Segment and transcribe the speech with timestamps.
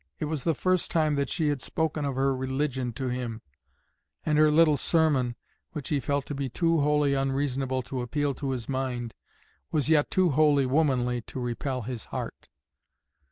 [0.17, 3.43] It was the first time that she had spoken of her religion to him,
[4.25, 5.35] and her little sermon,
[5.73, 9.13] which he felt to be too wholly unreasonable to appeal to his mind,
[9.71, 12.49] was yet too wholly womanly to repel his heart.